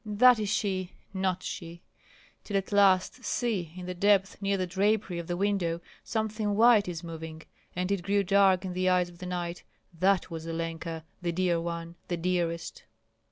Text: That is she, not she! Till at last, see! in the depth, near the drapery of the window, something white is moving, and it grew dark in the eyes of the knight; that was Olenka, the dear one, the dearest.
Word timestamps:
That 0.03 0.39
is 0.39 0.49
she, 0.49 0.93
not 1.13 1.43
she! 1.43 1.83
Till 2.43 2.57
at 2.57 2.71
last, 2.71 3.23
see! 3.23 3.71
in 3.77 3.85
the 3.85 3.93
depth, 3.93 4.41
near 4.41 4.57
the 4.57 4.65
drapery 4.65 5.19
of 5.19 5.27
the 5.27 5.37
window, 5.37 5.79
something 6.03 6.55
white 6.55 6.87
is 6.87 7.03
moving, 7.03 7.43
and 7.75 7.91
it 7.91 8.01
grew 8.01 8.23
dark 8.23 8.65
in 8.65 8.73
the 8.73 8.89
eyes 8.89 9.09
of 9.09 9.19
the 9.19 9.27
knight; 9.27 9.61
that 9.99 10.31
was 10.31 10.47
Olenka, 10.47 11.03
the 11.21 11.31
dear 11.31 11.61
one, 11.61 11.97
the 12.07 12.17
dearest. 12.17 12.83